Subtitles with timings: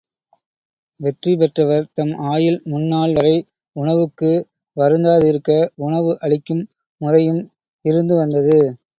[0.99, 3.33] வெற்றி பெற்றவர் தம் ஆயுள் முன்நாள் வரை
[3.75, 4.31] உணவுக்கு
[4.77, 6.63] வருந்தாதிருக்க, உணவு அளிக்கும்
[7.01, 7.41] முறையும்
[7.85, 8.57] இருந்து வந்தது.